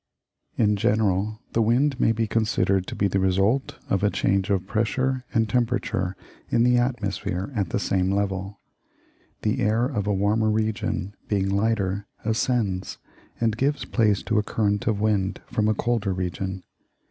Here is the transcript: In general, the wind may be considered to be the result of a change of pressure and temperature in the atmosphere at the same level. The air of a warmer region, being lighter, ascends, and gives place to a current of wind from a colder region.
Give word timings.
In 0.57 0.77
general, 0.77 1.41
the 1.53 1.61
wind 1.61 1.99
may 1.99 2.11
be 2.11 2.25
considered 2.25 2.87
to 2.87 2.95
be 2.95 3.07
the 3.07 3.19
result 3.19 3.77
of 3.87 4.01
a 4.01 4.09
change 4.09 4.49
of 4.49 4.65
pressure 4.65 5.25
and 5.31 5.47
temperature 5.47 6.15
in 6.49 6.63
the 6.63 6.77
atmosphere 6.79 7.51
at 7.55 7.69
the 7.69 7.77
same 7.77 8.09
level. 8.11 8.57
The 9.43 9.61
air 9.61 9.85
of 9.85 10.07
a 10.07 10.11
warmer 10.15 10.49
region, 10.49 11.13
being 11.27 11.49
lighter, 11.55 12.07
ascends, 12.25 12.97
and 13.39 13.55
gives 13.55 13.85
place 13.85 14.23
to 14.23 14.39
a 14.39 14.43
current 14.43 14.87
of 14.87 14.99
wind 14.99 15.39
from 15.45 15.67
a 15.69 15.75
colder 15.75 16.13
region. 16.13 16.63